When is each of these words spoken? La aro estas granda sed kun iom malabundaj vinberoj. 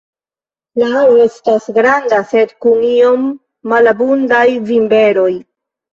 La 0.83 0.87
aro 1.01 1.17
estas 1.25 1.67
granda 1.75 2.21
sed 2.31 2.55
kun 2.65 2.81
iom 2.93 3.27
malabundaj 3.75 4.45
vinberoj. 4.71 5.31